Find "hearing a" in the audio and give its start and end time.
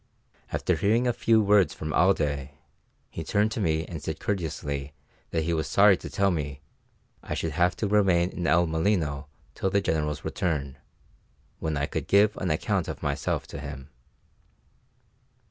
0.75-1.13